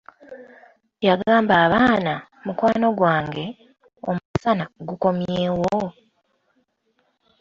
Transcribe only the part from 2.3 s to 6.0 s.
mukwano gwange, omusana gukomyeewol!